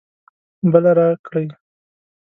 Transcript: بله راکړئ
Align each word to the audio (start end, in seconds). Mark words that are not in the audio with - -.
بله 0.71 0.91
راکړئ 0.99 1.45